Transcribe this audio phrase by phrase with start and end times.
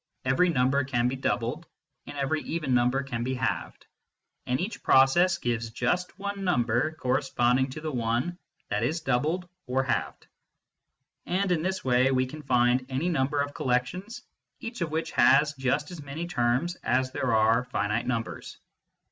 [0.25, 1.67] Every number can be doubled,
[2.07, 3.85] and every even number can be halved,
[4.47, 9.83] and each process gives just one number corresponding to the one that is doubled or
[9.83, 10.25] halved.
[11.27, 14.23] And in this way we can find any number of collections
[14.59, 18.57] each of which has just as many terms as there are finite numbers.